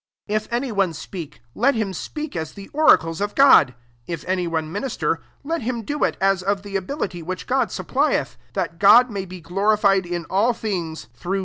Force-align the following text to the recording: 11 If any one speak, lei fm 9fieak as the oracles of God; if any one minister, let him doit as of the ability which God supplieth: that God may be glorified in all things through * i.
11 0.27 0.43
If 0.47 0.51
any 0.51 0.71
one 0.71 0.93
speak, 0.93 1.41
lei 1.53 1.73
fm 1.73 1.89
9fieak 1.89 2.35
as 2.35 2.53
the 2.53 2.69
oracles 2.69 3.21
of 3.21 3.35
God; 3.35 3.75
if 4.07 4.25
any 4.27 4.47
one 4.47 4.71
minister, 4.71 5.21
let 5.43 5.61
him 5.61 5.83
doit 5.83 6.17
as 6.19 6.41
of 6.41 6.63
the 6.63 6.75
ability 6.75 7.21
which 7.21 7.45
God 7.45 7.67
supplieth: 7.71 8.35
that 8.53 8.79
God 8.79 9.11
may 9.11 9.25
be 9.25 9.41
glorified 9.41 10.07
in 10.07 10.25
all 10.25 10.53
things 10.53 11.03
through 11.15 11.37
* 11.39 11.39
i. 11.39 11.39